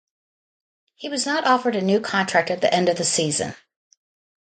[0.95, 3.53] He was not offered a new contract at the end of season.